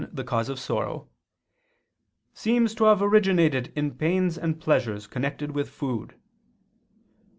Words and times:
],the 0.11 0.23
cause 0.23 0.49
of 0.49 0.59
sorrow, 0.59 1.07
"seems 2.33 2.73
to 2.73 2.85
have 2.85 3.03
originated 3.03 3.71
in 3.75 3.91
pains 3.93 4.35
and 4.35 4.59
pleasures 4.59 5.05
connected 5.05 5.51
with 5.51 5.69
food." 5.69 6.15